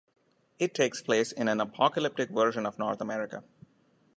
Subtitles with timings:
[0.57, 3.43] It takes place in an apocalyptic version of North America.